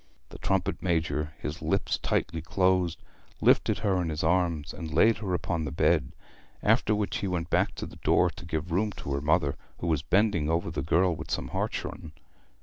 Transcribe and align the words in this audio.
The 0.29 0.39
trumpet 0.39 0.81
major, 0.81 1.35
his 1.39 1.61
lips 1.61 1.99
tightly 1.99 2.41
closed, 2.41 2.97
lifted 3.39 3.77
her 3.85 4.01
in 4.01 4.09
his 4.09 4.23
arms, 4.23 4.73
and 4.73 4.91
laid 4.91 5.17
her 5.19 5.35
upon 5.35 5.63
the 5.63 5.71
bed; 5.71 6.11
after 6.63 6.95
which 6.95 7.17
he 7.17 7.27
went 7.27 7.51
back 7.51 7.75
to 7.75 7.85
the 7.85 7.97
door 7.97 8.31
to 8.31 8.45
give 8.47 8.71
room 8.71 8.91
to 8.93 9.13
her 9.13 9.21
mother, 9.21 9.57
who 9.77 9.85
was 9.85 10.01
bending 10.01 10.49
over 10.49 10.71
the 10.71 10.81
girl 10.81 11.15
with 11.15 11.29
some 11.29 11.49
hartshorn. 11.49 12.13